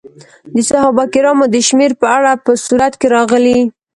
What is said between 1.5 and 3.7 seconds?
د شمېر په اړه په سورت کې راغلي.